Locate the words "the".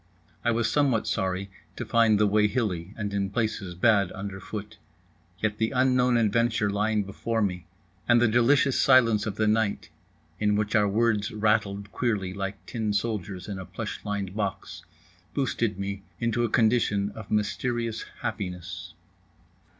2.19-2.25, 5.59-5.69, 8.19-8.27, 9.35-9.45